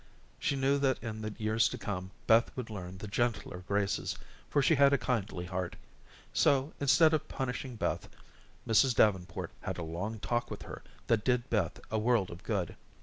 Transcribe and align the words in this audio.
She 0.39 0.55
knew 0.55 0.79
that 0.79 0.97
in 1.03 1.21
the 1.21 1.31
years 1.37 1.69
to 1.69 1.77
come, 1.77 2.09
Beth 2.25 2.49
would 2.57 2.71
learn 2.71 2.97
the 2.97 3.07
gentler 3.07 3.59
graces, 3.67 4.17
for 4.49 4.59
she 4.59 4.73
had 4.73 4.93
a 4.93 4.97
kindly 4.97 5.45
heart; 5.45 5.75
so, 6.33 6.73
instead 6.79 7.13
of 7.13 7.27
punishing 7.27 7.75
Beth, 7.75 8.09
Mrs. 8.67 8.95
Davenport 8.95 9.51
had 9.61 9.77
a 9.77 9.83
long 9.83 10.17
talk 10.17 10.49
with 10.49 10.63
her 10.63 10.81
that 11.05 11.23
did 11.23 11.51
Beth 11.51 11.79
a 11.91 11.99
world 11.99 12.31
of 12.31 12.41
good. 12.41 12.75